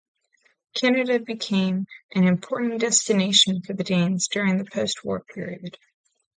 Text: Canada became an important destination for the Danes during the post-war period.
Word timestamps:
Canada 0.73 1.19
became 1.19 1.85
an 2.15 2.23
important 2.27 2.81
destination 2.81 3.61
for 3.61 3.73
the 3.73 3.83
Danes 3.83 4.27
during 4.27 4.57
the 4.57 4.65
post-war 4.65 5.19
period. 5.19 5.77